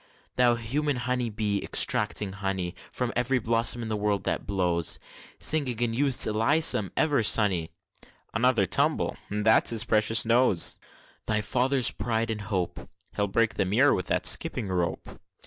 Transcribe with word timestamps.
Thou 0.35 0.55
human 0.55 0.95
humming 0.95 1.33
bee, 1.33 1.61
extracting 1.61 2.31
honey 2.31 2.73
From 2.91 3.13
ev'ry 3.15 3.37
blossom 3.37 3.83
in 3.83 3.87
the 3.87 3.95
world 3.95 4.23
that 4.23 4.47
blows, 4.47 4.97
Singing 5.37 5.77
in 5.79 5.93
Youth's 5.93 6.25
Elysium 6.25 6.91
ever 6.97 7.21
sunny, 7.21 7.69
(Another 8.33 8.65
tumble! 8.65 9.15
that's 9.29 9.69
his 9.69 9.83
precious 9.83 10.25
nose!) 10.25 10.79
Thy 11.27 11.39
father's 11.39 11.91
pride 11.91 12.31
and 12.31 12.41
hope! 12.41 12.89
(He'll 13.15 13.27
break 13.27 13.53
the 13.53 13.65
mirror 13.65 13.93
with 13.93 14.07
that 14.07 14.25
skipping 14.25 14.69
rope!) 14.69 15.07